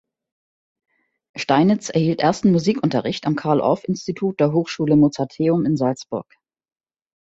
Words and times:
Steinitz 1.35 1.89
erhielt 1.89 2.21
ersten 2.21 2.51
Musikunterricht 2.51 3.27
am 3.27 3.35
Carl 3.35 3.59
Orff-Institut 3.61 4.39
der 4.39 4.51
Hochschule 4.51 4.95
Mozarteum 4.95 5.63
in 5.63 5.77
Salzburg. 5.77 6.25